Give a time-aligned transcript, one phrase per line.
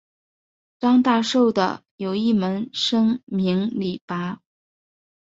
[0.79, 4.39] 张大受的有一门生名李绂。